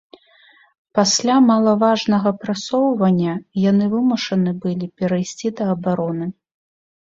[0.99, 3.33] Пасля малаважнага прасоўвання
[3.69, 6.25] яны вымушаны былі перайсці да абароны.